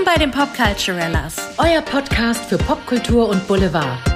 [0.00, 1.36] Willkommen bei den Popculturellas.
[1.58, 4.09] Euer Podcast für Popkultur und Boulevard.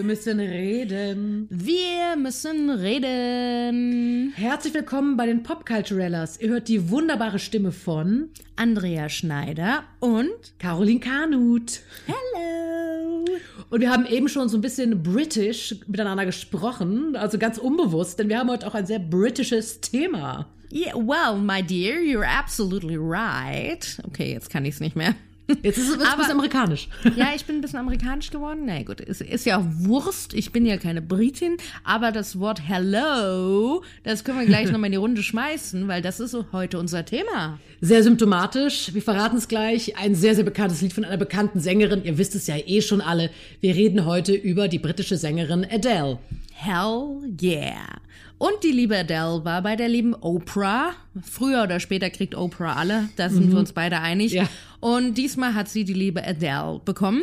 [0.00, 1.46] Wir müssen reden.
[1.50, 4.32] Wir müssen reden.
[4.34, 6.40] Herzlich willkommen bei den Popculturellas.
[6.40, 11.80] Ihr hört die wunderbare Stimme von Andrea Schneider und Caroline Kanut.
[12.06, 13.26] Hello.
[13.68, 18.30] Und wir haben eben schon so ein bisschen british miteinander gesprochen, also ganz unbewusst, denn
[18.30, 20.48] wir haben heute auch ein sehr britisches Thema.
[20.72, 23.98] Yeah, well, my dear, you're absolutely right.
[24.06, 25.14] Okay, jetzt kann ich es nicht mehr.
[25.62, 26.88] Jetzt ist es ein bisschen amerikanisch.
[27.16, 28.62] Ja, ich bin ein bisschen amerikanisch geworden.
[28.66, 30.34] Na gut, ist, ist ja auch Wurst.
[30.34, 31.56] Ich bin ja keine Britin.
[31.84, 36.20] Aber das Wort Hello, das können wir gleich nochmal in die Runde schmeißen, weil das
[36.20, 37.58] ist heute unser Thema.
[37.80, 38.92] Sehr symptomatisch.
[38.94, 39.96] Wir verraten es gleich.
[39.96, 42.04] Ein sehr, sehr bekanntes Lied von einer bekannten Sängerin.
[42.04, 43.30] Ihr wisst es ja eh schon alle.
[43.60, 46.18] Wir reden heute über die britische Sängerin Adele.
[46.52, 48.00] Hell yeah.
[48.40, 50.94] Und die liebe Adele war bei der lieben Oprah.
[51.20, 53.10] Früher oder später kriegt Oprah alle.
[53.16, 54.32] Da sind wir uns beide einig.
[54.32, 54.48] Ja.
[54.80, 57.22] Und diesmal hat sie die liebe Adele bekommen,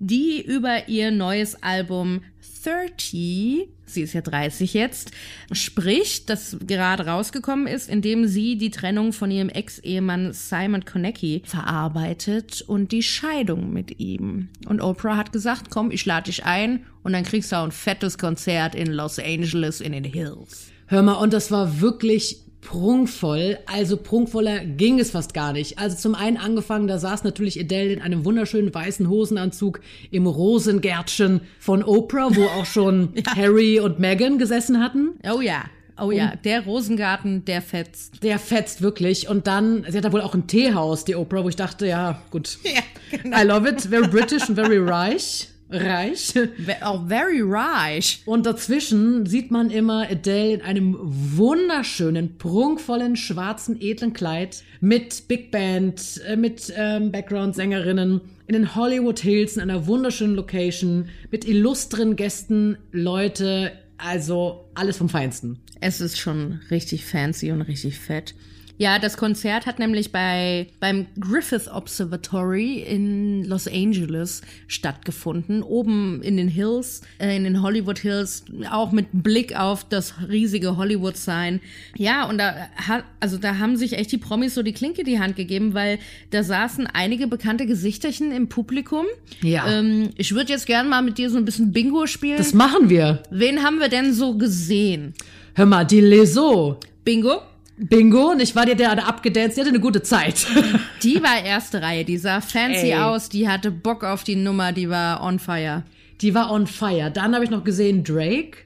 [0.00, 2.22] die über ihr neues Album
[2.64, 5.12] 30, sie ist ja 30 jetzt,
[5.52, 12.62] spricht, das gerade rausgekommen ist, indem sie die Trennung von ihrem Ex-Ehemann Simon Konecki verarbeitet
[12.62, 14.48] und die Scheidung mit ihm.
[14.66, 17.72] Und Oprah hat gesagt, komm, ich lade dich ein und dann kriegst du auch ein
[17.72, 20.70] fettes Konzert in Los Angeles in den Hills.
[20.88, 23.58] Hör mal, und das war wirklich prunkvoll.
[23.66, 25.78] Also prunkvoller ging es fast gar nicht.
[25.78, 31.40] Also zum einen angefangen, da saß natürlich Adele in einem wunderschönen weißen Hosenanzug im Rosengärtchen
[31.58, 35.14] von Oprah, wo auch schon Harry und Meghan gesessen hatten.
[35.32, 35.64] Oh ja,
[35.98, 38.22] oh ja, der Rosengarten, der fetzt.
[38.22, 39.28] Der fetzt wirklich.
[39.28, 42.20] Und dann, sie hat da wohl auch ein Teehaus, die Oprah, wo ich dachte, ja,
[42.30, 42.58] gut.
[42.64, 42.82] Ja,
[43.22, 43.40] genau.
[43.40, 43.82] I love it.
[43.82, 45.48] Very British and very reich.
[45.68, 46.34] Reich.
[46.80, 48.22] Auch very reich.
[48.24, 55.50] Und dazwischen sieht man immer Adele in einem wunderschönen, prunkvollen, schwarzen, edlen Kleid mit Big
[55.50, 62.14] Band, äh, mit ähm, Background-Sängerinnen in den Hollywood Hills in einer wunderschönen Location mit illustren
[62.14, 65.58] Gästen, Leute, also alles vom Feinsten.
[65.80, 68.34] Es ist schon richtig fancy und richtig fett.
[68.78, 76.36] Ja, das Konzert hat nämlich bei beim Griffith Observatory in Los Angeles stattgefunden, oben in
[76.36, 81.60] den Hills, äh, in den Hollywood Hills, auch mit Blick auf das riesige Hollywood Sign.
[81.96, 85.18] Ja, und da hat also da haben sich echt die Promis so die Klinke die
[85.18, 85.98] Hand gegeben, weil
[86.30, 89.06] da saßen einige bekannte Gesichterchen im Publikum.
[89.42, 89.66] Ja.
[89.66, 92.36] Ähm, ich würde jetzt gern mal mit dir so ein bisschen Bingo spielen.
[92.36, 93.22] Das machen wir.
[93.30, 95.14] Wen haben wir denn so gesehen?
[95.54, 96.78] Hör mal, die Leso.
[97.04, 97.40] Bingo?
[97.78, 100.46] Bingo, und ich war dir der da abgedanced, die hatte eine gute Zeit.
[101.02, 102.94] Die war erste Reihe, die sah fancy Ey.
[102.94, 105.84] aus, die hatte Bock auf die Nummer, die war on fire.
[106.22, 107.10] Die war on fire.
[107.10, 108.58] Dann habe ich noch gesehen Drake.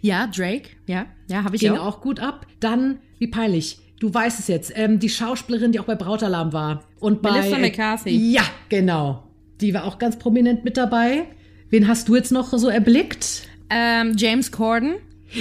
[0.00, 1.86] Ja, Drake, ja, ja, habe ich ging auch.
[1.96, 2.46] auch gut ab.
[2.60, 6.84] Dann, wie peinlich, du weißt es jetzt, ähm, die Schauspielerin, die auch bei Brautalarm war.
[7.00, 8.10] Und bei, Melissa McCarthy.
[8.32, 9.24] Ja, genau.
[9.60, 11.24] Die war auch ganz prominent mit dabei.
[11.68, 13.42] Wen hast du jetzt noch so erblickt?
[13.70, 14.94] Ähm, James Corden,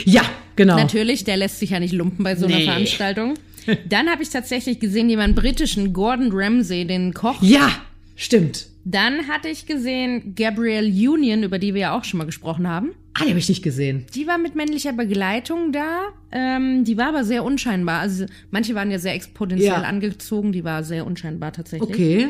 [0.06, 0.24] Ja,
[0.62, 0.76] genau.
[0.78, 2.66] natürlich, der lässt sich ja nicht lumpen bei so einer Nee.
[2.66, 3.34] Veranstaltung.
[3.88, 7.42] Dann habe ich tatsächlich gesehen jemanden britischen, Gordon Ramsay, den Koch.
[7.44, 7.70] Ja,
[8.16, 8.68] stimmt.
[8.84, 12.92] Dann hatte ich gesehen Gabrielle Union, über die wir ja auch schon mal gesprochen haben.
[13.14, 14.06] Ah, die habe ich nicht gesehen.
[14.16, 16.00] Die war mit männlicher Begleitung da.
[16.32, 18.00] Ähm, die war aber sehr unscheinbar.
[18.00, 19.82] Also manche waren ja sehr exponentiell Ja.
[19.84, 21.90] angezogen, die war sehr unscheinbar tatsächlich.
[21.90, 22.28] Okay.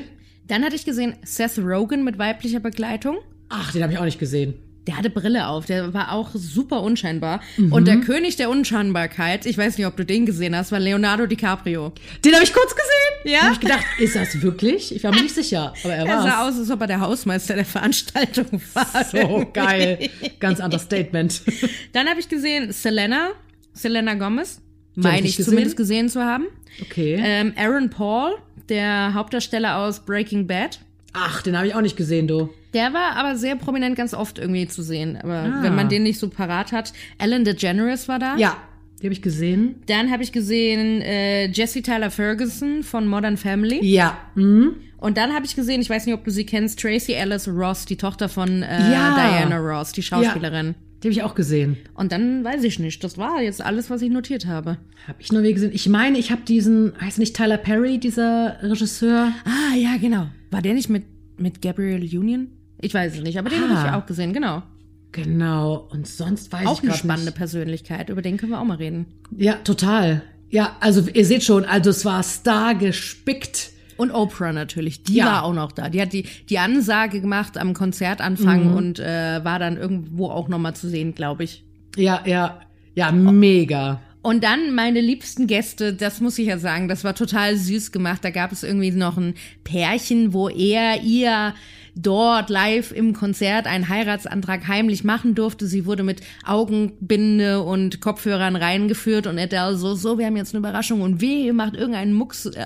[0.47, 3.17] Dann hatte ich gesehen Seth Rogen mit weiblicher Begleitung.
[3.47, 4.55] Ach, den habe ich auch nicht gesehen.
[4.87, 7.41] Der hatte Brille auf, der war auch super unscheinbar.
[7.57, 7.71] Mhm.
[7.71, 11.27] Und der König der Unscheinbarkeit, ich weiß nicht, ob du den gesehen hast, war Leonardo
[11.27, 11.93] DiCaprio.
[12.25, 13.31] Den habe ich kurz gesehen.
[13.31, 13.39] Ja?
[13.39, 14.95] Da habe ich gedacht, ist das wirklich?
[14.95, 16.99] Ich war mir nicht sicher, aber er Er sah war aus, als ob er der
[16.99, 19.05] Hausmeister der Veranstaltung war.
[19.05, 20.09] So geil.
[20.39, 21.43] Ganz anderes Statement.
[21.93, 23.29] Dann habe ich gesehen Selena,
[23.73, 24.55] Selena Gomez.
[24.57, 26.47] Hab ich Meine ich zumindest gesehen zu haben.
[26.81, 27.21] Okay.
[27.23, 28.31] Ähm, Aaron Paul,
[28.67, 30.79] der Hauptdarsteller aus Breaking Bad.
[31.13, 32.49] Ach, den habe ich auch nicht gesehen, du.
[32.73, 35.17] Der war aber sehr prominent ganz oft irgendwie zu sehen.
[35.21, 35.59] Aber Ah.
[35.63, 36.93] wenn man den nicht so parat hat.
[37.17, 38.37] Ellen DeGeneres war da.
[38.37, 38.55] Ja,
[39.01, 39.75] die habe ich gesehen.
[39.87, 43.79] Dann habe ich gesehen äh, Jessie Tyler Ferguson von Modern Family.
[43.83, 44.17] Ja.
[44.35, 44.75] Mhm.
[44.97, 47.85] Und dann habe ich gesehen, ich weiß nicht, ob du sie kennst, Tracy Ellis Ross,
[47.85, 49.15] die Tochter von äh, Ja.
[49.15, 50.75] Diana Ross, die Schauspielerin.
[51.01, 51.77] Die habe ich auch gesehen.
[51.95, 53.03] Und dann weiß ich nicht.
[53.03, 54.77] Das war jetzt alles, was ich notiert habe.
[55.07, 55.71] Habe ich nur wie gesehen.
[55.73, 59.31] Ich meine, ich habe diesen, heißt nicht Tyler Perry, dieser Regisseur?
[59.43, 60.27] Ah, ja, genau.
[60.51, 61.03] War der nicht mit,
[61.39, 62.49] mit Gabrielle Union?
[62.81, 63.85] Ich weiß es nicht, aber den habe Ah.
[63.87, 64.63] ich auch gesehen, genau.
[65.11, 65.87] Genau.
[65.91, 67.37] Und sonst weiß Auch ich eine grad spannende Nicht.
[67.37, 69.05] Persönlichkeit, über den können wir auch mal reden.
[69.37, 70.23] Ja, total.
[70.49, 73.71] Ja, also ihr seht schon, also es war star gespickt.
[73.97, 75.25] Und Oprah natürlich, die Ja.
[75.27, 75.89] war auch noch da.
[75.89, 78.75] Die hat die, die Ansage gemacht am Konzertanfang Mhm.
[78.75, 81.63] und äh, war dann irgendwo auch noch mal zu sehen, glaube ich.
[81.95, 82.61] Ja, ja.
[82.95, 84.01] Ja, mega.
[84.23, 88.23] Und dann meine liebsten Gäste, das muss ich ja sagen, das war total süß gemacht.
[88.23, 91.53] Da gab es irgendwie noch ein Pärchen, wo er ihr
[91.95, 95.67] dort live im Konzert einen Heiratsantrag heimlich machen durfte.
[95.67, 100.59] Sie wurde mit Augenbinde und Kopfhörern reingeführt und Adele so, so, wir haben jetzt eine
[100.59, 102.45] Überraschung und weh, ihr macht irgendeinen Mucks.
[102.45, 102.65] Äh,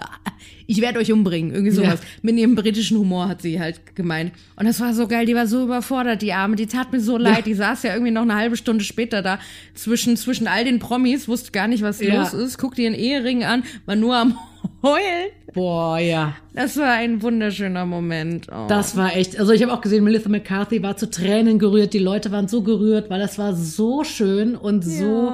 [0.67, 1.99] ich werde euch umbringen, irgendwie sowas.
[2.01, 2.07] Ja.
[2.21, 4.31] Mit ihrem britischen Humor hat sie halt gemeint.
[4.55, 7.17] Und das war so geil, die war so überfordert, die Arme, die tat mir so
[7.17, 7.37] leid.
[7.37, 7.41] Ja.
[7.43, 9.39] Die saß ja irgendwie noch eine halbe Stunde später da
[9.73, 12.19] zwischen, zwischen all den Promis, wusste gar nicht, was ja.
[12.19, 14.37] los ist, guckte ihren Ehering an, war nur am
[14.83, 15.31] heulen.
[15.55, 16.35] Boah, ja.
[16.53, 18.47] Das war ein wunderschöner Moment.
[18.51, 18.67] Oh.
[18.67, 21.99] Das war echt, also ich habe auch gesehen, Melissa McCarthy war zu Tränen gerührt, die
[21.99, 25.31] Leute waren so gerührt, weil das war so schön und so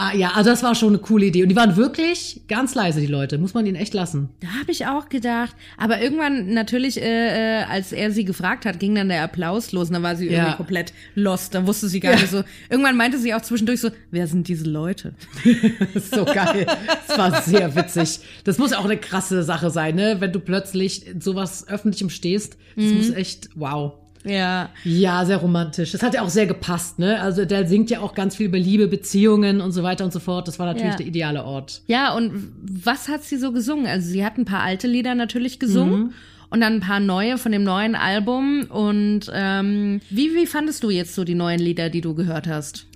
[0.00, 1.42] Ah, ja, also das war schon eine coole Idee.
[1.42, 3.36] Und die waren wirklich ganz leise, die Leute.
[3.36, 4.28] Muss man ihnen echt lassen.
[4.38, 5.56] Da habe ich auch gedacht.
[5.76, 9.88] Aber irgendwann natürlich, äh, äh, als er sie gefragt hat, ging dann der Applaus los.
[9.88, 10.38] Und dann war sie ja.
[10.38, 11.52] irgendwie komplett lost.
[11.52, 12.20] Dann wusste sie gar ja.
[12.20, 12.44] nicht so.
[12.70, 15.14] Irgendwann meinte sie auch zwischendurch so, wer sind diese Leute?
[15.96, 16.64] so geil.
[17.08, 18.20] Das war sehr witzig.
[18.44, 20.20] Das muss auch eine krasse Sache sein, ne?
[20.20, 22.56] Wenn du plötzlich sowas Öffentlichem stehst.
[22.76, 22.98] Das mhm.
[22.98, 23.94] muss echt, wow.
[24.24, 24.70] Ja.
[24.84, 25.92] Ja, sehr romantisch.
[25.92, 27.20] Das hat ja auch sehr gepasst, ne?
[27.20, 30.20] Also der singt ja auch ganz viel über Liebe, Beziehungen und so weiter und so
[30.20, 30.48] fort.
[30.48, 30.96] Das war natürlich ja.
[30.96, 31.82] der ideale Ort.
[31.86, 33.86] Ja, und was hat sie so gesungen?
[33.86, 36.00] Also sie hat ein paar alte Lieder natürlich gesungen.
[36.00, 36.12] Mhm.
[36.50, 38.64] Und dann ein paar neue von dem neuen Album.
[38.70, 42.86] Und ähm, wie, wie fandest du jetzt so die neuen Lieder, die du gehört hast?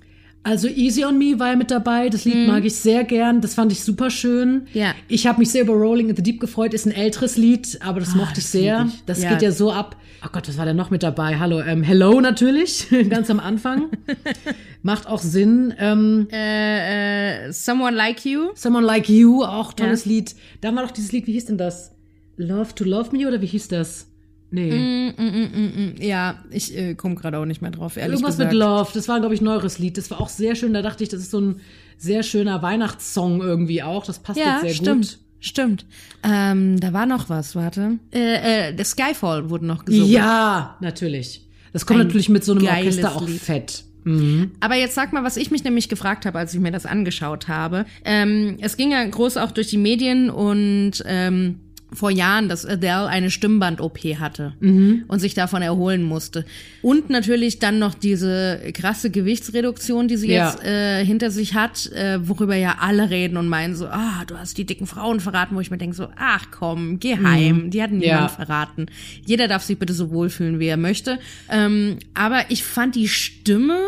[0.43, 2.09] Also Easy on Me war ja mit dabei.
[2.09, 2.47] Das Lied mm.
[2.47, 3.39] mag ich sehr gern.
[3.39, 4.67] Das fand ich super schön.
[4.73, 4.93] Ja.
[5.07, 6.73] Ich habe mich sehr über Rolling in the Deep gefreut.
[6.73, 8.85] Ist ein älteres Lied, aber das oh, mochte ich sehr.
[8.87, 9.03] Ich.
[9.05, 9.29] Das ja.
[9.29, 9.95] geht ja so ab.
[10.25, 11.37] Oh Gott, was war denn noch mit dabei?
[11.37, 13.89] Hallo, ähm, Hello natürlich, ganz am Anfang.
[14.81, 15.73] Macht auch Sinn.
[15.77, 18.51] Ähm, äh, äh, Someone Like You.
[18.55, 20.11] Someone Like You, auch tolles ja.
[20.11, 20.35] Lied.
[20.61, 21.91] Da war doch dieses Lied, wie hieß denn das?
[22.37, 24.07] Love to Love Me oder wie hieß das?
[24.53, 24.71] Nee.
[24.71, 26.01] Mm, mm, mm, mm, mm.
[26.01, 28.51] ja, ich äh, komme gerade auch nicht mehr drauf, ehrlich Irgendwas gesagt.
[28.51, 29.97] mit Love, das war, glaube ich, ein neueres Lied.
[29.97, 30.75] Das war auch sehr schön.
[30.75, 31.55] Da dachte ich, das ist so ein
[31.97, 34.05] sehr schöner Weihnachtssong irgendwie auch.
[34.05, 35.07] Das passt ja, jetzt sehr stimmt.
[35.07, 35.19] gut.
[35.39, 35.85] Stimmt.
[36.23, 37.97] Ähm, da war noch was, warte.
[38.13, 40.07] Äh, äh, der Skyfall wurde noch gesungen.
[40.07, 41.47] Ja, natürlich.
[41.73, 43.41] Das kommt ein natürlich mit so einem Orchester auch Lied.
[43.41, 43.83] fett.
[44.03, 44.51] Mhm.
[44.59, 47.47] Aber jetzt sag mal, was ich mich nämlich gefragt habe, als ich mir das angeschaut
[47.47, 47.85] habe.
[48.05, 51.59] Ähm, es ging ja groß auch durch die Medien und ähm,
[51.93, 55.05] vor Jahren, dass Adele eine Stimmband-OP hatte mhm.
[55.07, 56.45] und sich davon erholen musste.
[56.81, 60.49] Und natürlich dann noch diese krasse Gewichtsreduktion, die sie ja.
[60.49, 64.37] jetzt äh, hinter sich hat, äh, worüber ja alle reden und meinen so, ah, du
[64.37, 67.69] hast die dicken Frauen verraten, wo ich mir denke so, ach komm, geh heim, mhm.
[67.69, 68.27] die hat niemand ja.
[68.27, 68.87] verraten.
[69.25, 71.19] Jeder darf sich bitte so wohlfühlen, wie er möchte.
[71.49, 73.79] Ähm, aber ich fand die Stimme,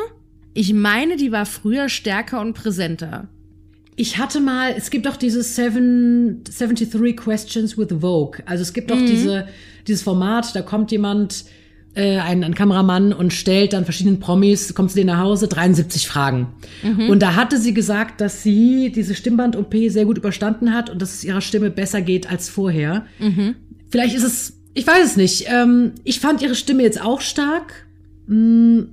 [0.54, 3.28] ich meine, die war früher stärker und präsenter.
[3.96, 8.44] Ich hatte mal, es gibt doch diese Seven, 73 Questions with Vogue.
[8.46, 9.06] Also es gibt doch mhm.
[9.06, 9.48] diese,
[9.88, 11.46] dieses Format, da kommt jemand,
[11.96, 16.08] äh, ein, ein Kameramann und stellt dann verschiedenen Promis, kommt zu denen nach Hause, 73
[16.08, 16.48] Fragen.
[16.84, 17.10] Mhm.
[17.10, 21.14] Und da hatte sie gesagt, dass sie diese Stimmband-OP sehr gut überstanden hat und dass
[21.14, 23.06] es ihrer Stimme besser geht als vorher.
[23.20, 23.56] Mhm.
[23.90, 25.46] Vielleicht ist es, ich weiß es nicht.
[25.48, 27.86] Ähm, ich fand ihre Stimme jetzt auch stark.
[28.28, 28.90] Mhm.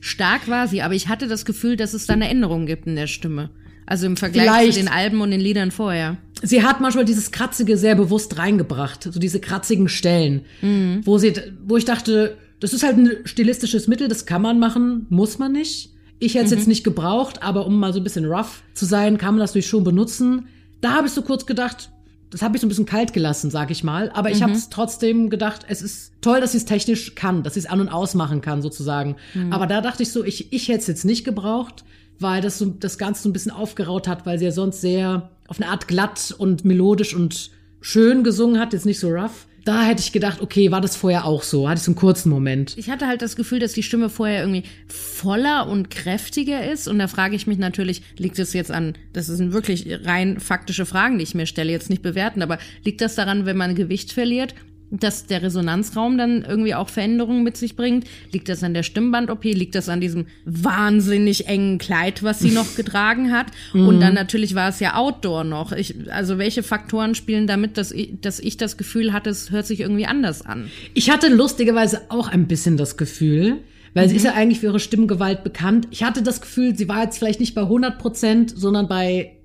[0.00, 2.94] Stark war sie, aber ich hatte das Gefühl, dass es da eine Änderung gibt in
[2.94, 3.50] der Stimme.
[3.86, 4.72] Also im Vergleich Vielleicht.
[4.74, 6.16] zu den Alben und den Liedern vorher.
[6.42, 11.00] Sie hat manchmal dieses Kratzige sehr bewusst reingebracht, so diese kratzigen Stellen, mhm.
[11.04, 11.32] wo sie,
[11.66, 15.52] wo ich dachte, das ist halt ein stilistisches Mittel, das kann man machen, muss man
[15.52, 15.90] nicht.
[16.18, 16.56] Ich hätte es mhm.
[16.58, 19.52] jetzt nicht gebraucht, aber um mal so ein bisschen rough zu sein, kann man das
[19.52, 20.48] durch schon benutzen.
[20.80, 21.90] Da habe ich so kurz gedacht,
[22.30, 24.10] das habe ich so ein bisschen kalt gelassen, sag ich mal.
[24.10, 24.44] Aber ich mhm.
[24.44, 27.66] habe es trotzdem gedacht, es ist toll, dass sie es technisch kann, dass sie es
[27.66, 29.16] an und ausmachen kann, sozusagen.
[29.34, 29.52] Mhm.
[29.52, 31.84] Aber da dachte ich so, ich, ich hätte es jetzt nicht gebraucht
[32.18, 35.30] weil das so das Ganze so ein bisschen aufgeraut hat, weil sie ja sonst sehr
[35.48, 39.46] auf eine Art glatt und melodisch und schön gesungen hat, jetzt nicht so rough.
[39.64, 41.68] Da hätte ich gedacht, okay, war das vorher auch so?
[41.68, 42.78] Hatte ich so einen kurzen Moment.
[42.78, 46.86] Ich hatte halt das Gefühl, dass die Stimme vorher irgendwie voller und kräftiger ist.
[46.86, 50.86] Und da frage ich mich natürlich, liegt es jetzt an, das sind wirklich rein faktische
[50.86, 54.12] Fragen, die ich mir stelle, jetzt nicht bewerten, aber liegt das daran, wenn man Gewicht
[54.12, 54.54] verliert?
[54.90, 58.06] Dass der Resonanzraum dann irgendwie auch Veränderungen mit sich bringt?
[58.32, 59.44] Liegt das an der Stimmband-OP?
[59.44, 63.46] Liegt das an diesem wahnsinnig engen Kleid, was sie noch getragen hat?
[63.72, 63.88] Mhm.
[63.88, 65.72] Und dann natürlich war es ja Outdoor noch.
[65.72, 69.66] Ich, also welche Faktoren spielen damit, dass ich, dass ich das Gefühl hatte, es hört
[69.66, 70.70] sich irgendwie anders an?
[70.94, 73.58] Ich hatte lustigerweise auch ein bisschen das Gefühl,
[73.94, 74.10] weil mhm.
[74.10, 75.88] sie ist ja eigentlich für ihre Stimmgewalt bekannt.
[75.90, 79.35] Ich hatte das Gefühl, sie war jetzt vielleicht nicht bei 100 Prozent, sondern bei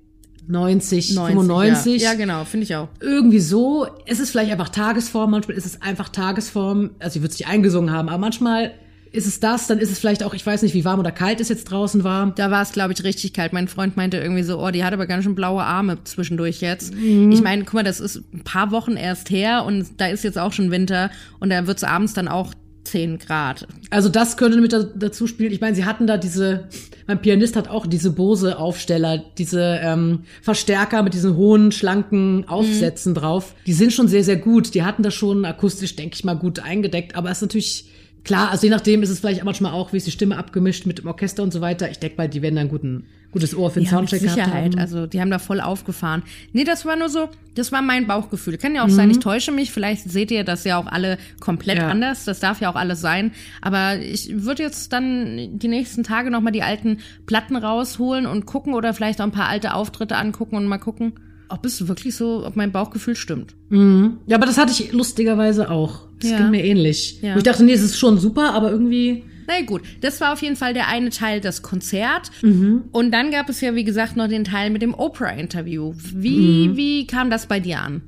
[0.48, 2.02] 90, 90 95.
[2.02, 2.88] Ja, ja genau, finde ich auch.
[3.00, 3.86] Irgendwie so.
[4.06, 6.90] Es ist vielleicht einfach Tagesform, manchmal ist es einfach Tagesform.
[6.98, 8.72] Also sie wird sich eingesungen haben, aber manchmal
[9.12, 11.40] ist es das, dann ist es vielleicht auch, ich weiß nicht, wie warm oder kalt
[11.40, 12.32] es jetzt draußen war.
[12.34, 13.52] Da war es, glaube ich, richtig kalt.
[13.52, 16.94] Mein Freund meinte irgendwie so, oh, die hat aber ganz schön blaue Arme zwischendurch jetzt.
[16.94, 17.30] Mhm.
[17.30, 20.38] Ich meine, guck mal, das ist ein paar Wochen erst her und da ist jetzt
[20.38, 22.54] auch schon Winter und da wird es abends dann auch
[22.92, 23.66] 10 Grad.
[23.90, 25.52] Also das könnte mit da, dazu spielen.
[25.52, 26.68] Ich meine, sie hatten da diese,
[27.06, 33.16] mein Pianist hat auch diese Bose-Aufsteller, diese ähm, Verstärker mit diesen hohen, schlanken Aufsätzen mhm.
[33.16, 33.54] drauf.
[33.66, 34.74] Die sind schon sehr, sehr gut.
[34.74, 37.16] Die hatten das schon akustisch, denke ich mal, gut eingedeckt.
[37.16, 37.86] Aber es ist natürlich
[38.24, 40.98] Klar, also je nachdem ist es vielleicht manchmal auch, wie ist die Stimme abgemischt mit
[40.98, 41.90] dem Orchester und so weiter.
[41.90, 44.78] Ich denke mal, die werden dann guten, gutes Ohr für den ja, Soundcheck mit Sicherheit.
[44.78, 46.22] Also die haben da voll aufgefahren.
[46.52, 48.58] Nee, das war nur so, das war mein Bauchgefühl.
[48.58, 48.92] Kann ja auch mhm.
[48.92, 49.72] sein, ich täusche mich.
[49.72, 51.88] Vielleicht seht ihr das ja auch alle komplett ja.
[51.88, 52.24] anders.
[52.24, 53.32] Das darf ja auch alles sein.
[53.60, 58.74] Aber ich würde jetzt dann die nächsten Tage nochmal die alten Platten rausholen und gucken
[58.74, 61.14] oder vielleicht auch ein paar alte Auftritte angucken und mal gucken
[61.52, 63.54] ob es wirklich so, ob mein Bauchgefühl stimmt.
[63.68, 64.18] Mhm.
[64.26, 66.08] Ja, aber das hatte ich lustigerweise auch.
[66.20, 66.38] Das ja.
[66.38, 67.20] ging mir ähnlich.
[67.22, 67.36] Ja.
[67.36, 69.24] Ich dachte, nee, es ist schon super, aber irgendwie.
[69.46, 72.30] Na gut, das war auf jeden Fall der eine Teil, das Konzert.
[72.42, 72.84] Mhm.
[72.92, 75.94] Und dann gab es ja, wie gesagt, noch den Teil mit dem Oprah-Interview.
[76.14, 76.76] Wie, mhm.
[76.76, 78.02] wie kam das bei dir an?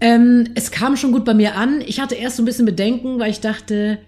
[0.00, 1.80] Ähm, es kam schon gut bei mir an.
[1.86, 3.98] Ich hatte erst so ein bisschen Bedenken, weil ich dachte,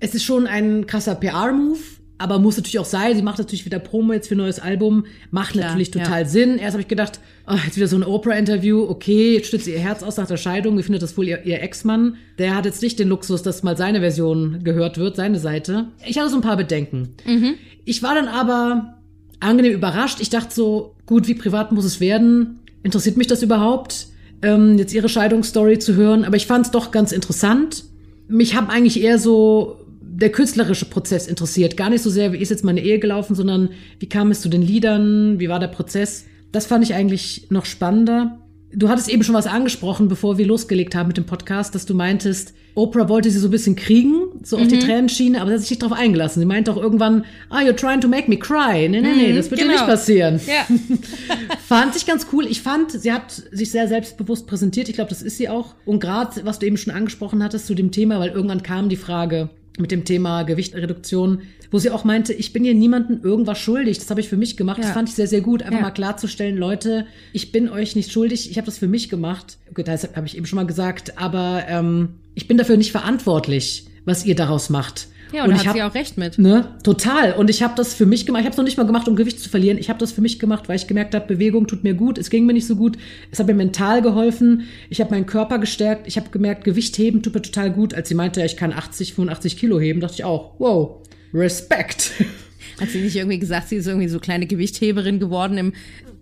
[0.00, 1.78] es ist schon ein krasser PR-Move
[2.18, 3.14] aber muss natürlich auch sein.
[3.16, 5.06] Sie macht natürlich wieder Promo jetzt für ein neues Album.
[5.30, 6.28] Macht Klar, natürlich total ja.
[6.28, 6.58] Sinn.
[6.58, 8.82] Erst habe ich gedacht, oh, jetzt wieder so ein Oprah-Interview.
[8.88, 10.76] Okay, jetzt stützt sie ihr Herz aus nach der Scheidung.
[10.76, 12.16] Wie findet das wohl ihr, ihr Ex-Mann?
[12.38, 15.86] Der hat jetzt nicht den Luxus, dass mal seine Version gehört wird, seine Seite.
[16.06, 17.14] Ich hatte so ein paar Bedenken.
[17.24, 17.54] Mhm.
[17.84, 18.98] Ich war dann aber
[19.38, 20.18] angenehm überrascht.
[20.20, 22.58] Ich dachte so, gut, wie privat muss es werden?
[22.82, 24.08] Interessiert mich das überhaupt,
[24.42, 26.24] ähm, jetzt ihre Scheidungsstory zu hören?
[26.24, 27.84] Aber ich fand es doch ganz interessant.
[28.26, 29.78] Mich haben eigentlich eher so
[30.18, 31.76] der künstlerische Prozess interessiert.
[31.76, 33.70] Gar nicht so sehr, wie ist jetzt meine Ehe gelaufen, sondern
[34.00, 36.24] wie kam es zu den Liedern, wie war der Prozess.
[36.50, 38.40] Das fand ich eigentlich noch spannender.
[38.72, 41.94] Du hattest eben schon was angesprochen, bevor wir losgelegt haben mit dem Podcast, dass du
[41.94, 44.62] meintest, Oprah wollte sie so ein bisschen kriegen, so mhm.
[44.62, 44.80] auf die mhm.
[44.80, 46.40] Tränenschiene, aber sie hat sich nicht darauf eingelassen.
[46.40, 48.88] Sie meinte auch irgendwann, ah, you're trying to make me cry.
[48.88, 49.72] Nee, nee, nee, mhm, das wird genau.
[49.72, 50.40] nicht passieren.
[50.46, 50.66] Ja.
[51.66, 52.44] fand ich ganz cool.
[52.46, 54.88] Ich fand, sie hat sich sehr selbstbewusst präsentiert.
[54.88, 55.76] Ich glaube, das ist sie auch.
[55.86, 58.96] Und gerade, was du eben schon angesprochen hattest zu dem Thema, weil irgendwann kam die
[58.96, 63.98] Frage, mit dem Thema Gewichtreduktion, wo sie auch meinte, ich bin hier niemandem irgendwas schuldig.
[63.98, 64.78] Das habe ich für mich gemacht.
[64.78, 64.84] Ja.
[64.84, 65.62] Das fand ich sehr, sehr gut.
[65.62, 65.82] Einfach ja.
[65.82, 68.50] mal klarzustellen, Leute, ich bin euch nicht schuldig.
[68.50, 69.58] Ich habe das für mich gemacht.
[69.70, 71.18] Okay, das habe ich eben schon mal gesagt.
[71.18, 75.08] Aber ähm, ich bin dafür nicht verantwortlich, was ihr daraus macht.
[75.32, 76.38] Ja, und, und da hat hab, sie auch recht mit.
[76.38, 77.34] Ne, total.
[77.34, 78.40] Und ich habe das für mich gemacht.
[78.40, 79.78] Ich habe es noch nicht mal gemacht, um Gewicht zu verlieren.
[79.78, 82.18] Ich habe das für mich gemacht, weil ich gemerkt habe, Bewegung tut mir gut.
[82.18, 82.96] Es ging mir nicht so gut.
[83.30, 84.68] Es hat mir mental geholfen.
[84.88, 86.06] Ich habe meinen Körper gestärkt.
[86.06, 87.94] Ich habe gemerkt, Gewicht heben tut mir total gut.
[87.94, 91.02] Als sie meinte, ich kann 80, 85 Kilo heben, dachte ich auch, wow,
[91.34, 92.12] Respekt.
[92.80, 95.72] Hat sie nicht irgendwie gesagt, sie ist irgendwie so kleine Gewichtheberin geworden im,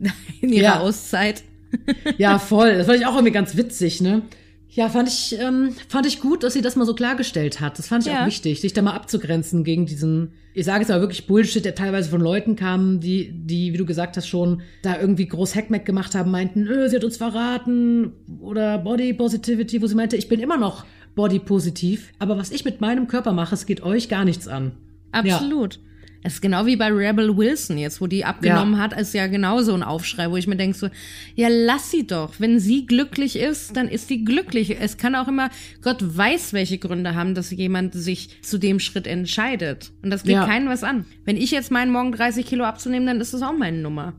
[0.41, 0.81] in ihrer ja.
[0.81, 1.43] Auszeit?
[2.19, 2.79] ja, voll.
[2.79, 4.23] Das fand ich auch irgendwie ganz witzig, ne?
[4.77, 7.79] Ja, fand ich, ähm, fand ich gut, dass sie das mal so klargestellt hat.
[7.79, 8.21] Das fand ich ja.
[8.21, 11.75] auch wichtig, sich da mal abzugrenzen gegen diesen, ich sage jetzt aber wirklich Bullshit, der
[11.75, 15.87] teilweise von Leuten kam, die, die, wie du gesagt hast, schon da irgendwie groß Hackmack
[15.87, 20.29] gemacht haben, meinten, öh, sie hat uns verraten oder Body Positivity, wo sie meinte, ich
[20.29, 24.11] bin immer noch Body positiv, aber was ich mit meinem Körper mache, es geht euch
[24.11, 24.73] gar nichts an.
[25.11, 25.77] Absolut.
[25.77, 25.81] Ja.
[26.23, 28.81] Es ist genau wie bei Rebel Wilson jetzt, wo die abgenommen ja.
[28.81, 30.89] hat, ist ja genau so ein Aufschrei, wo ich mir denke so,
[31.35, 32.35] ja, lass sie doch.
[32.39, 34.77] Wenn sie glücklich ist, dann ist sie glücklich.
[34.81, 35.51] Es kann auch immer,
[35.83, 39.93] Gott weiß, welche Gründe haben, dass jemand sich zu dem Schritt entscheidet.
[40.03, 40.47] Und das geht ja.
[40.47, 41.05] keinen was an.
[41.25, 44.15] Wenn ich jetzt meinen morgen 30 Kilo abzunehmen, dann ist das auch meine Nummer.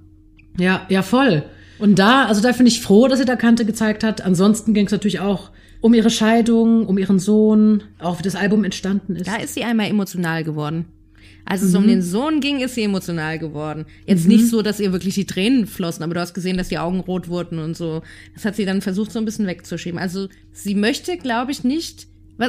[0.57, 1.43] Ja, ja, voll.
[1.79, 4.21] Und da, also da finde ich froh, dass sie da Kante gezeigt hat.
[4.21, 5.51] Ansonsten ging es natürlich auch
[5.81, 9.27] um ihre Scheidung, um ihren Sohn, auch wie das Album entstanden ist.
[9.27, 10.85] Da ist sie einmal emotional geworden.
[11.49, 11.77] Als es mhm.
[11.77, 13.85] um den Sohn ging, ist sie emotional geworden.
[14.05, 14.33] Jetzt mhm.
[14.33, 16.99] nicht so, dass ihr wirklich die Tränen flossen, aber du hast gesehen, dass die Augen
[16.99, 18.01] rot wurden und so.
[18.33, 19.97] Das hat sie dann versucht, so ein bisschen wegzuschieben.
[19.97, 22.07] Also sie möchte, glaube ich, nicht.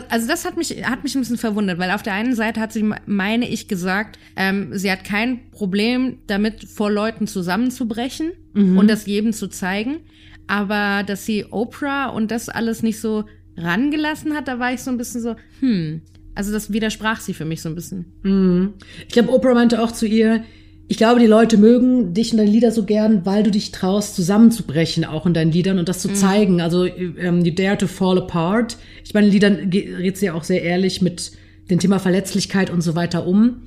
[0.09, 2.73] Also das hat mich hat mich ein bisschen verwundert, weil auf der einen Seite hat
[2.73, 8.77] sie, meine ich, gesagt, ähm, sie hat kein Problem damit, vor Leuten zusammenzubrechen mhm.
[8.77, 10.01] und das jedem zu zeigen,
[10.49, 13.25] aber dass sie Oprah und das alles nicht so
[13.57, 16.03] rangelassen hat, da war ich so ein bisschen so, hm,
[16.39, 18.05] also das widersprach sie für mich so ein bisschen.
[18.23, 18.75] Mhm.
[19.09, 20.45] Ich glaube, Oprah meinte auch zu ihr,
[20.87, 24.15] ich glaube, die Leute mögen dich und deine Lieder so gern, weil du dich traust,
[24.15, 26.15] zusammenzubrechen, auch in deinen Liedern und das zu mhm.
[26.15, 26.61] zeigen.
[26.61, 28.79] Also, ähm, you dare to fall apart.
[29.05, 31.33] Ich meine, in Liedern redet sie ja auch sehr ehrlich mit
[31.71, 33.63] dem Thema Verletzlichkeit und so weiter um.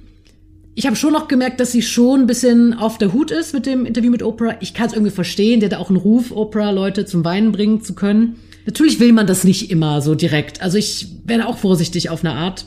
[0.74, 3.66] Ich habe schon noch gemerkt, dass sie schon ein bisschen auf der Hut ist mit
[3.66, 4.56] dem Interview mit Oprah.
[4.62, 7.82] Ich kann es irgendwie verstehen, der hat auch einen Ruf, Oprah Leute zum Weinen bringen
[7.82, 8.38] zu können.
[8.66, 10.62] Natürlich will man das nicht immer so direkt.
[10.62, 12.66] Also ich werde auch vorsichtig auf eine Art.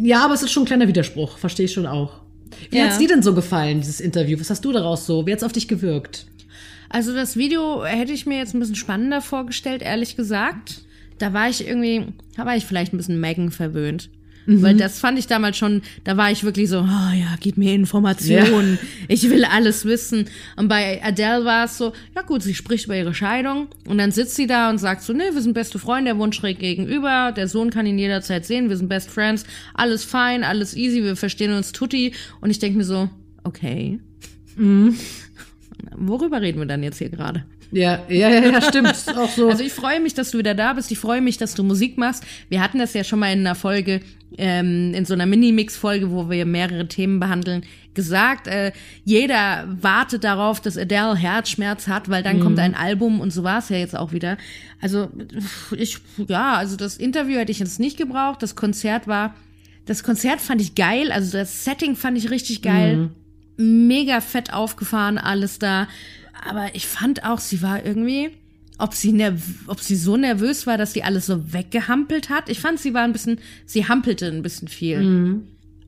[0.00, 2.20] Ja, aber es ist schon ein kleiner Widerspruch, verstehe ich schon auch.
[2.70, 2.84] Wie ja.
[2.84, 4.38] hat's dir denn so gefallen, dieses Interview?
[4.38, 5.26] Was hast du daraus so?
[5.26, 6.26] Wie hat's auf dich gewirkt?
[6.88, 10.82] Also das Video hätte ich mir jetzt ein bisschen spannender vorgestellt, ehrlich gesagt.
[11.18, 14.10] Da war ich irgendwie, da war ich vielleicht ein bisschen Megan verwöhnt.
[14.46, 17.72] Weil das fand ich damals schon, da war ich wirklich so, oh ja, gib mir
[17.72, 20.26] Informationen, ich will alles wissen.
[20.56, 23.68] Und bei Adele war es so, ja gut, sie spricht über ihre Scheidung.
[23.88, 26.34] Und dann sitzt sie da und sagt so, nee, wir sind beste Freunde, der wohnt
[26.34, 30.76] schräg gegenüber, der Sohn kann ihn jederzeit sehen, wir sind best friends, alles fein, alles
[30.76, 32.12] easy, wir verstehen uns tutti.
[32.40, 33.08] Und ich denke mir so,
[33.44, 33.98] okay.
[35.96, 37.44] Worüber reden wir dann jetzt hier gerade?
[37.74, 38.94] Ja, ja, ja, ja, stimmt.
[39.16, 39.48] Auch so.
[39.48, 40.92] Also ich freue mich, dass du wieder da bist.
[40.92, 42.22] Ich freue mich, dass du Musik machst.
[42.48, 44.00] Wir hatten das ja schon mal in einer Folge,
[44.38, 48.46] ähm, in so einer Mini-Mix-Folge, wo wir mehrere Themen behandeln, gesagt.
[48.46, 48.70] Äh,
[49.04, 53.58] jeder wartet darauf, dass Adele Herzschmerz hat, weil dann kommt ein Album und so war
[53.58, 54.38] es ja jetzt auch wieder.
[54.80, 55.08] Also
[55.76, 58.40] ich, ja, also das Interview hätte ich jetzt nicht gebraucht.
[58.40, 59.34] Das Konzert war,
[59.84, 61.10] das Konzert fand ich geil.
[61.10, 63.10] Also das Setting fand ich richtig geil.
[63.56, 65.88] Mega fett aufgefahren, alles da.
[66.48, 68.30] Aber ich fand auch, sie war irgendwie,
[68.78, 72.48] ob sie, nerv ob sie so nervös war, dass sie alles so weggehampelt hat.
[72.48, 75.00] Ich fand, sie war ein bisschen, sie hampelte ein bisschen viel.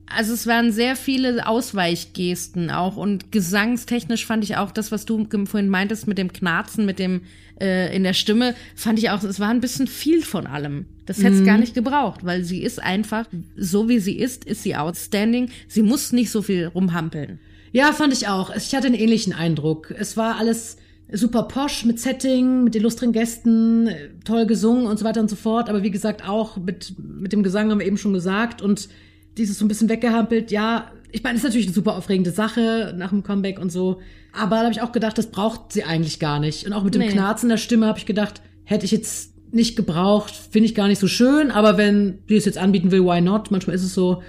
[0.09, 5.27] Also es waren sehr viele Ausweichgesten auch und gesangstechnisch fand ich auch das, was du
[5.45, 7.23] vorhin meintest mit dem Knarzen, mit dem
[7.59, 10.85] äh, in der Stimme, fand ich auch, es war ein bisschen viel von allem.
[11.05, 13.25] Das hätte es gar nicht gebraucht, weil sie ist einfach,
[13.55, 15.49] so wie sie ist, ist sie outstanding.
[15.67, 17.39] Sie muss nicht so viel rumhampeln.
[17.71, 18.55] Ja, fand ich auch.
[18.55, 19.93] Ich hatte einen ähnlichen Eindruck.
[19.97, 20.77] Es war alles
[21.11, 23.89] super posch mit Setting, mit illustren Gästen,
[24.25, 25.69] toll gesungen und so weiter und so fort.
[25.69, 28.61] Aber wie gesagt, auch mit, mit dem Gesang haben wir eben schon gesagt.
[28.61, 28.89] Und
[29.37, 33.09] dieses so ein bisschen weggehampelt, ja, ich meine, ist natürlich eine super aufregende Sache nach
[33.09, 34.01] dem Comeback und so.
[34.33, 36.65] Aber da habe ich auch gedacht, das braucht sie eigentlich gar nicht.
[36.65, 37.09] Und auch mit dem Nee.
[37.09, 40.99] Knarzen der Stimme habe ich gedacht, hätte ich jetzt nicht gebraucht, finde ich gar nicht
[40.99, 41.51] so schön.
[41.51, 43.49] Aber wenn die es jetzt anbieten will, why not?
[43.51, 44.21] Manchmal ist es so.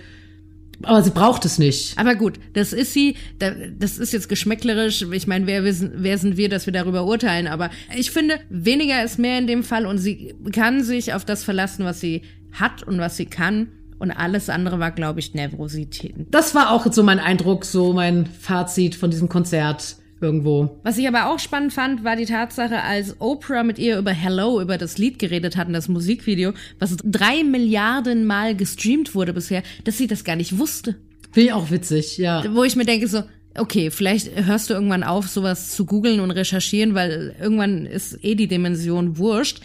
[0.83, 1.99] Aber sie braucht es nicht.
[1.99, 5.03] Aber gut, das ist sie, da- das ist jetzt geschmäcklerisch.
[5.13, 7.47] Ich meine, wer, wer sind wir, dass wir darüber urteilen?
[7.49, 11.43] Aber ich finde, weniger ist mehr in dem Fall und sie kann sich auf das
[11.43, 13.69] verlassen, was sie hat und was sie kann.
[13.99, 16.15] Und alles andere war, glaube ich, Nervosität.
[16.31, 20.79] Das war auch so mein Eindruck, so mein Fazit von diesem Konzert irgendwo.
[20.83, 24.61] Was ich aber auch spannend fand, war die Tatsache, als Oprah mit ihr über Hello,
[24.61, 29.99] über das Lied geredet hat, das Musikvideo, was drei Milliarden Mal gestreamt wurde bisher, dass
[29.99, 30.97] sie das gar nicht wusste.
[31.33, 32.43] Finde ich auch witzig, ja.
[32.55, 33.23] Wo ich mir denke so,
[33.57, 38.35] okay, vielleicht hörst du irgendwann auf, sowas zu googeln und recherchieren, weil irgendwann ist eh
[38.35, 39.61] die Dimension wurscht.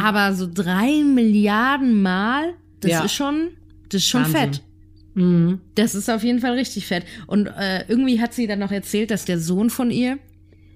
[0.00, 3.04] Aber so drei Milliarden Mal, das Ja.
[3.04, 3.48] ist schon,
[3.88, 4.40] das ist schon Wahnsinn.
[4.54, 4.62] fett.
[5.74, 7.04] Das ist auf jeden Fall richtig fett.
[7.26, 10.18] Und äh, irgendwie hat sie dann noch erzählt, dass der Sohn von ihr,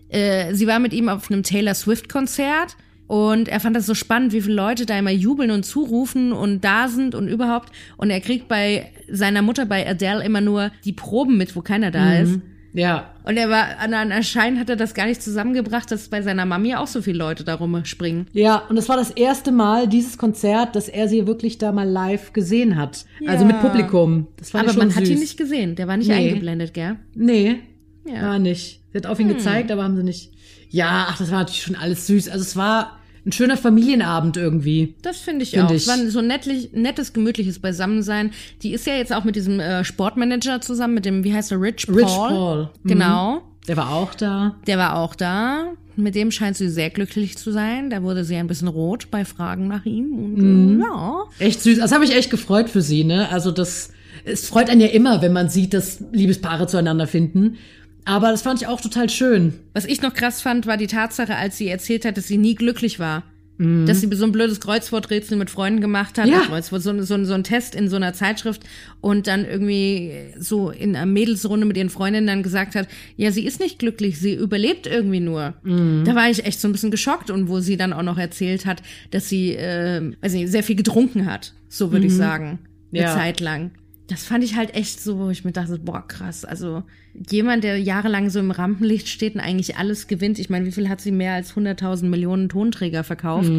[0.09, 3.95] äh, sie war mit ihm auf einem Taylor Swift Konzert und er fand das so
[3.95, 7.73] spannend, wie viele Leute da immer jubeln und zurufen und da sind und überhaupt.
[7.97, 11.91] Und er kriegt bei seiner Mutter, bei Adele, immer nur die Proben mit, wo keiner
[11.91, 12.41] da ist.
[12.77, 13.11] Ja.
[13.25, 16.75] Und er war, an anscheinend hat er das gar nicht zusammengebracht, dass bei seiner Mami
[16.75, 18.27] auch so viele Leute da rumspringen.
[18.33, 21.89] Ja, und es war das erste Mal, dieses Konzert, dass er sie wirklich da mal
[21.89, 23.07] live gesehen hat.
[23.27, 23.53] Also Ja.
[23.53, 24.27] mit Publikum.
[24.37, 25.15] Das fand Aber schon man hat süß.
[25.15, 26.15] ihn nicht gesehen, der war nicht Nee.
[26.29, 26.97] eingeblendet, gell?
[27.15, 27.61] Nee,
[28.05, 28.13] Ja.
[28.15, 28.21] Hm.
[28.21, 28.83] gar nicht.
[28.93, 30.33] Sie hat auf ihn gezeigt, aber haben sie nicht.
[30.69, 32.29] Ja, ach, das war natürlich schon alles süß.
[32.29, 34.95] Also es war ein schöner Familienabend irgendwie.
[35.03, 35.71] Das finde ich Find auch.
[35.73, 35.87] ich.
[35.89, 38.31] War so ein nettlich, nettes, gemütliches Beisammensein.
[38.63, 41.61] Die ist ja jetzt auch mit diesem äh, Sportmanager zusammen, mit dem, wie heißt er,
[41.61, 41.97] Rich Paul.
[41.97, 42.71] Rich Paul.
[42.85, 42.89] Mhm.
[42.89, 43.43] Genau.
[43.67, 44.55] Der war auch da.
[44.69, 45.73] Der war auch da.
[45.97, 47.91] Mit dem scheint sie sehr glücklich zu sein.
[47.91, 50.13] Da wurde sie ein bisschen rot bei Fragen nach ihm.
[50.15, 50.81] Und Mhm.
[50.81, 51.15] äh, ja.
[51.41, 51.79] Echt süß.
[51.79, 53.29] Das habe ich echt gefreut für sie, ne?
[53.31, 53.91] Also das,
[54.25, 57.57] es freut einen ja immer, wenn man sieht, dass Liebespaare zueinander finden.
[58.07, 59.53] Aber das fand ich auch total schön.
[59.75, 62.55] Was ich noch krass fand, war die Tatsache, als sie erzählt hat, dass sie nie
[62.55, 63.25] glücklich war.
[63.59, 66.27] Dass sie so ein blödes Kreuzworträtsel mit Freunden gemacht hat.
[66.27, 66.33] Mhm.
[66.33, 66.41] Ja.
[66.41, 68.61] Kreuzwort, so, so, so ein Test in so einer Zeitschrift
[69.01, 73.47] und dann irgendwie so in einer Mädelsrunde mit ihren Freundinnen dann gesagt hat, ja, sie
[73.47, 75.55] ist nicht glücklich, sie überlebt irgendwie nur.
[75.63, 76.03] Mhm.
[76.05, 78.67] Da war ich echt so ein bisschen geschockt und wo sie dann auch noch erzählt
[78.67, 81.55] hat, dass sie, äh, weiß nicht, sehr viel getrunken hat.
[81.71, 82.59] So würde ich sagen.
[82.93, 83.07] Eine Mhm.
[83.07, 83.15] Ja.
[83.15, 83.71] Zeit lang.
[84.09, 86.45] Das fand ich halt echt so, wo ich mir dachte, boah, krass.
[86.45, 86.85] Also
[87.29, 90.39] jemand, der jahrelang so im Rampenlicht steht und eigentlich alles gewinnt.
[90.39, 93.51] Ich meine, wie viel hat sie mehr als 100.000 Millionen Tonträger verkauft?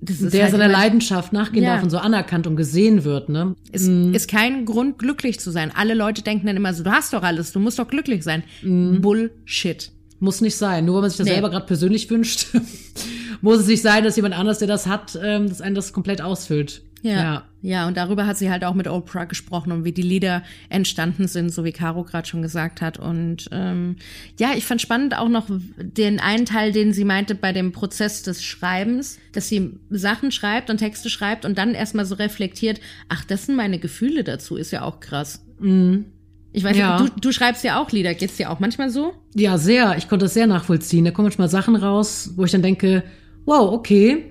[0.00, 1.74] Das ist der halt seiner Leidenschaft nachgehen Ja.
[1.74, 3.56] darf und so anerkannt und gesehen wird, ne?
[3.72, 5.72] ist, ist kein Grund, glücklich zu sein.
[5.74, 8.44] Alle Leute denken dann immer so, du hast doch alles, du musst doch glücklich sein.
[8.62, 9.90] Bullshit.
[10.20, 10.84] Muss nicht sein.
[10.84, 11.32] Nur weil man sich das Nee.
[11.34, 12.48] selber gerade persönlich wünscht,
[13.40, 16.20] muss es nicht sein, dass jemand anders, der das hat, ähm, dass einen das komplett
[16.20, 16.82] ausfüllt.
[17.02, 17.44] Ja.
[17.62, 17.86] ja.
[17.86, 21.50] und darüber hat sie halt auch mit Oprah gesprochen und wie die Lieder entstanden sind,
[21.50, 22.98] so wie Caro gerade schon gesagt hat.
[22.98, 23.96] Und ähm,
[24.38, 25.46] ja, ich fand spannend auch noch
[25.78, 30.70] den einen Teil, den sie meinte bei dem Prozess des Schreibens, dass sie Sachen schreibt
[30.70, 34.70] und Texte schreibt und dann erstmal so reflektiert, ach, das sind meine Gefühle dazu, ist
[34.70, 35.44] ja auch krass.
[35.60, 37.00] Ich weiß Ja.
[37.00, 39.12] nicht, du, du schreibst ja auch Lieder, geht's dir auch manchmal so?
[39.34, 39.96] Ja, sehr.
[39.98, 41.04] Ich konnte das sehr nachvollziehen.
[41.04, 43.02] Da kommen manchmal Sachen raus, wo ich dann denke,
[43.44, 44.24] wow, okay.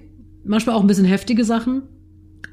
[0.43, 1.83] Manchmal auch ein bisschen heftige Sachen.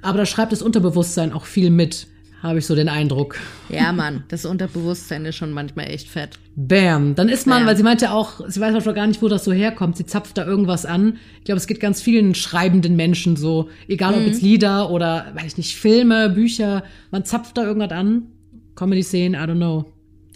[0.05, 2.07] Aber da schreibt das Unterbewusstsein auch viel mit,
[2.43, 3.37] habe ich so den Eindruck.
[3.71, 6.39] Ja, Mann, das Unterbewusstsein ist schon manchmal echt fett.
[6.57, 7.15] Bam.
[7.15, 7.67] Dann ist man, Bam.
[7.69, 9.97] weil sie meinte auch, sie weiß auch gar nicht, wo das so herkommt.
[9.97, 11.17] Sie zapft da irgendwas an.
[11.39, 15.47] Ich glaube, es geht ganz vielen schreibenden Menschen so, egal ob jetzt Lieder oder, weiß
[15.53, 16.85] ich nicht, Filme, Bücher.
[17.11, 18.27] Man zapft da irgendwas an.
[18.75, 19.87] Comedy-Szenen, I don't know.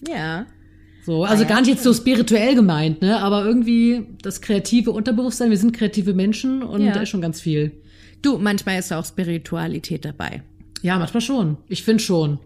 [0.09, 0.47] Ja.
[1.05, 3.19] So, also ja, gar nicht jetzt so spirituell gemeint, ne?
[3.21, 6.93] Aber irgendwie das kreative Unterbewusstsein, wir sind kreative Menschen und Ja.
[6.93, 7.73] da ist schon ganz viel.
[8.23, 10.43] Du, manchmal ist da auch Spiritualität dabei.
[10.83, 11.57] Ja, manchmal schon.
[11.69, 12.39] Ich finde schon.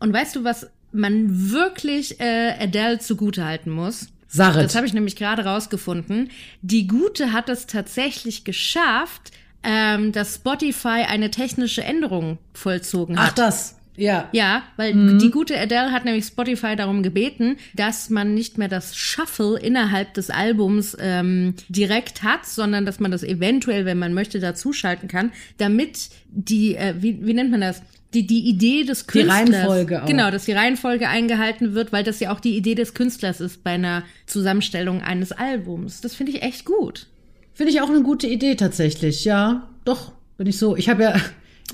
[0.00, 4.08] Und weißt du, was man wirklich äh, Adele zugutehalten muss?
[4.28, 4.64] Saret.
[4.64, 6.30] Das habe ich nämlich gerade rausgefunden.
[6.60, 13.30] Die Gute hat es tatsächlich geschafft, ähm, dass Spotify eine technische Änderung vollzogen hat.
[13.30, 13.77] Ach, das.
[13.98, 14.28] Ja.
[14.32, 15.18] Ja, weil Mhm.
[15.18, 20.14] die gute Adele hat nämlich Spotify darum gebeten, dass man nicht mehr das Shuffle innerhalb
[20.14, 25.32] des Albums ähm, direkt hat, sondern dass man das eventuell, wenn man möchte, dazuschalten kann,
[25.58, 27.82] damit die, äh, wie, wie nennt man das?
[28.14, 29.36] Die, die Idee des Künstlers.
[29.36, 30.06] Reihenfolge auch.
[30.06, 33.62] Genau, dass die Reihenfolge eingehalten wird, weil das ja auch die Idee des Künstlers ist
[33.64, 36.00] bei einer Zusammenstellung eines Albums.
[36.00, 37.06] Das finde ich echt gut.
[37.52, 39.24] Finde ich auch eine gute Idee tatsächlich.
[39.26, 40.12] Ja, doch.
[40.38, 40.74] Bin ich so.
[40.76, 41.20] Ich habe ja,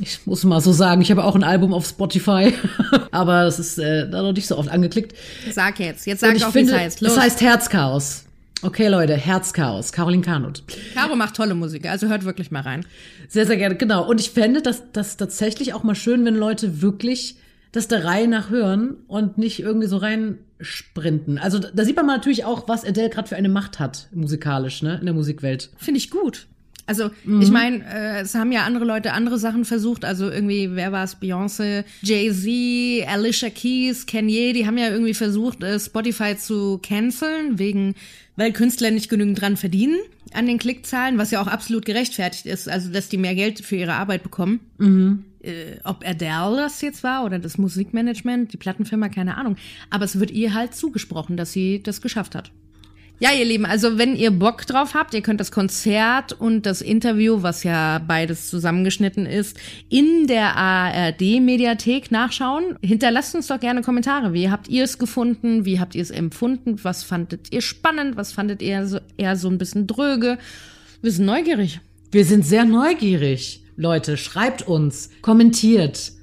[0.01, 2.53] ich muss mal so sagen, ich habe auch ein Album auf Spotify,
[3.11, 5.15] aber es ist äh, da noch nicht so oft angeklickt.
[5.53, 6.07] Sag jetzt.
[6.07, 7.01] Jetzt sag ich auch, wie es heißt.
[7.01, 7.13] Los.
[7.13, 8.25] es heißt Herzchaos.
[8.63, 9.93] Okay, Leute, Herzchaos.
[9.93, 10.63] Caroline Kanut.
[10.95, 12.87] Caro macht tolle Musik, also hört wirklich mal rein.
[13.29, 14.09] Sehr, sehr gerne, genau.
[14.09, 17.37] Und ich fände das, das tatsächlich auch mal schön, wenn Leute wirklich
[17.73, 21.39] das der Reihe nach hören und nicht irgendwie so rein sprinten.
[21.39, 24.09] Also da da sieht man mal natürlich auch, was Adele gerade für eine Macht hat,
[24.13, 25.71] musikalisch, ne, in der Musikwelt.
[25.77, 26.47] Finde ich gut.
[26.87, 27.41] Also, Mhm.
[27.41, 30.05] ich meine, äh, es haben ja andere Leute andere Sachen versucht.
[30.05, 31.17] Also irgendwie, wer war es?
[31.17, 37.95] Beyoncé, Jay-Z, Alicia Keys, Kanye, die haben ja irgendwie versucht, äh, Spotify zu canceln, wegen,
[38.37, 39.99] weil Künstler nicht genügend dran verdienen
[40.33, 42.69] an den Klickzahlen, was ja auch absolut gerechtfertigt ist.
[42.69, 44.61] Also, dass die mehr Geld für ihre Arbeit bekommen.
[44.79, 45.25] Mhm.
[45.43, 49.57] Äh, ob Adele das jetzt war oder das Musikmanagement, die Plattenfirma, keine Ahnung.
[49.91, 52.51] Aber es wird ihr halt zugesprochen, dass sie das geschafft hat.
[53.21, 56.83] Ja, ihr Lieben, also wenn ihr Bock drauf habt, ihr könnt das Konzert und das
[56.83, 59.57] Interview, was ja beides zusammengeschnitten ist,
[59.89, 62.77] in der ARD-Mediathek nachschauen.
[62.83, 64.33] Hinterlasst uns doch gerne Kommentare.
[64.33, 65.65] Wie habt ihr es gefunden?
[65.65, 66.81] Wie habt ihr es empfunden?
[66.83, 68.17] Was fandet ihr spannend?
[68.17, 70.37] Was fandet ihr so, eher so ein bisschen dröge?
[71.01, 71.81] Wir sind neugierig.
[72.11, 73.63] Wir sind sehr neugierig.
[73.77, 76.14] Leute, schreibt uns, kommentiert.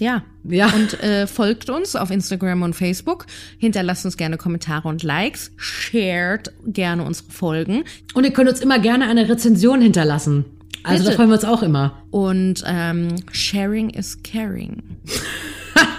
[0.00, 0.22] Ja.
[0.44, 0.68] Ja.
[0.70, 3.26] Und äh, folgt uns auf Instagram und Facebook.
[3.58, 5.50] Hinterlasst uns gerne Kommentare und Likes.
[5.56, 7.84] Shared gerne unsere Folgen.
[8.14, 10.44] Und ihr könnt uns immer gerne eine Rezension hinterlassen.
[10.82, 11.10] Also Bitte.
[11.10, 12.02] da freuen wir uns auch immer.
[12.10, 14.82] Und ähm, sharing is caring.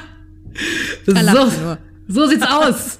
[1.05, 1.13] So,
[2.07, 2.99] so sieht's aus.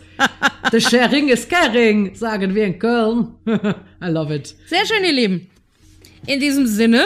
[0.72, 3.30] The sharing is caring, sagen wir in Köln.
[3.48, 4.56] I love it.
[4.68, 5.48] Sehr schön, ihr Lieben.
[6.26, 7.06] In diesem Sinne,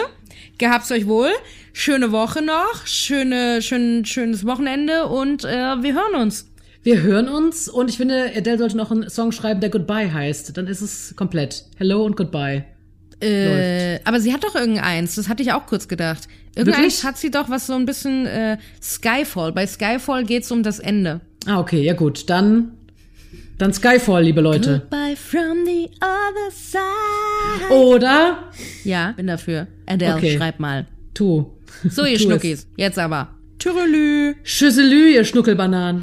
[0.58, 1.30] gehabt's euch wohl.
[1.72, 2.86] Schöne Woche noch.
[2.86, 6.48] Schöne, schön, schönes Wochenende und äh, wir hören uns.
[6.82, 10.56] Wir hören uns und ich finde, Adele sollte noch einen Song schreiben, der Goodbye heißt.
[10.56, 11.64] Dann ist es komplett.
[11.76, 12.64] Hello und Goodbye.
[13.22, 16.26] Äh, aber sie hat doch irgendeins, das hatte ich auch kurz gedacht.
[16.56, 17.04] Irgendeins Wirklich?
[17.04, 19.52] hat sie doch was so ein bisschen äh, Skyfall.
[19.52, 21.20] Bei Skyfall geht's um das Ende.
[21.46, 22.28] Ah, okay, ja gut.
[22.28, 22.72] Dann,
[23.62, 24.80] dann Skyfall, liebe Leute.
[24.90, 27.72] Goodbye from the other side.
[27.72, 28.50] Oder
[28.84, 29.66] Ja, bin dafür.
[29.86, 30.36] Adele, Okay.
[30.36, 30.86] schreib mal.
[31.14, 31.52] tu.
[31.88, 32.18] So, ihr.
[32.18, 33.28] Schnuckis, jetzt aber.
[33.58, 33.72] Tschüss.
[34.42, 36.00] Schüsselü, ihr Schnuckelbananen.